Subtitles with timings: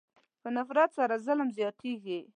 [0.41, 2.19] په نفرت سره ظلم زیاتېږي.